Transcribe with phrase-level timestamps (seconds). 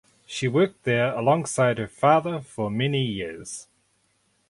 [0.25, 3.67] She worked there alongside her father for many years.